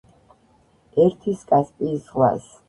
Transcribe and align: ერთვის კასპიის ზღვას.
ერთვის 1.03 1.45
კასპიის 1.53 2.01
ზღვას. 2.09 2.51